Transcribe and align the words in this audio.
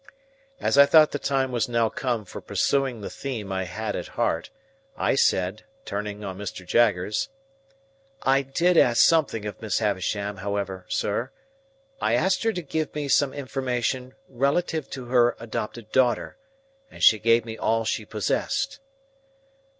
As 0.59 0.79
I 0.79 0.87
thought 0.87 1.11
the 1.11 1.19
time 1.19 1.51
was 1.51 1.69
now 1.69 1.87
come 1.87 2.25
for 2.25 2.41
pursuing 2.41 3.01
the 3.01 3.09
theme 3.11 3.51
I 3.51 3.65
had 3.65 3.95
at 3.95 4.07
heart, 4.17 4.49
I 4.97 5.13
said, 5.13 5.61
turning 5.85 6.23
on 6.23 6.39
Mr. 6.39 6.65
Jaggers:— 6.65 7.29
"I 8.23 8.41
did 8.41 8.77
ask 8.77 8.99
something 8.99 9.45
of 9.45 9.61
Miss 9.61 9.77
Havisham, 9.77 10.37
however, 10.37 10.87
sir. 10.89 11.29
I 12.01 12.13
asked 12.15 12.41
her 12.41 12.51
to 12.53 12.63
give 12.63 12.95
me 12.95 13.09
some 13.09 13.31
information 13.31 14.15
relative 14.27 14.89
to 14.89 15.05
her 15.05 15.35
adopted 15.39 15.91
daughter, 15.91 16.35
and 16.89 17.03
she 17.03 17.19
gave 17.19 17.45
me 17.45 17.55
all 17.59 17.85
she 17.85 18.03
possessed." 18.03 18.79